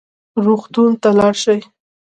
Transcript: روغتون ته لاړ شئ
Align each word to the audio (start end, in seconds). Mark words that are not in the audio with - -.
روغتون 0.45 0.91
ته 1.01 1.09
لاړ 1.17 1.33
شئ 1.43 1.59